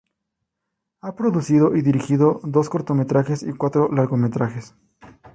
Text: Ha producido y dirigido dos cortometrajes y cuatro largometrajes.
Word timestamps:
Ha 1.01 1.15
producido 1.15 1.75
y 1.75 1.83
dirigido 1.83 2.39
dos 2.43 2.71
cortometrajes 2.71 3.43
y 3.43 3.53
cuatro 3.53 3.87
largometrajes. 3.93 4.73